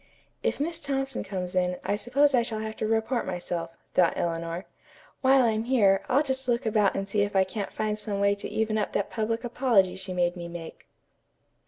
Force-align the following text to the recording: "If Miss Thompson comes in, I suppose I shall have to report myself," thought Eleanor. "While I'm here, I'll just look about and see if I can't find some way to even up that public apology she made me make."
"If 0.41 0.59
Miss 0.59 0.79
Thompson 0.79 1.23
comes 1.23 1.53
in, 1.53 1.77
I 1.83 1.95
suppose 1.95 2.33
I 2.33 2.41
shall 2.41 2.57
have 2.57 2.75
to 2.77 2.87
report 2.87 3.23
myself," 3.27 3.77
thought 3.93 4.13
Eleanor. 4.15 4.65
"While 5.21 5.43
I'm 5.43 5.65
here, 5.65 6.03
I'll 6.09 6.23
just 6.23 6.47
look 6.47 6.65
about 6.65 6.95
and 6.95 7.07
see 7.07 7.21
if 7.21 7.35
I 7.35 7.43
can't 7.43 7.71
find 7.71 7.99
some 7.99 8.19
way 8.19 8.33
to 8.33 8.49
even 8.49 8.79
up 8.79 8.93
that 8.93 9.11
public 9.11 9.43
apology 9.43 9.95
she 9.95 10.11
made 10.13 10.35
me 10.35 10.47
make." 10.47 10.87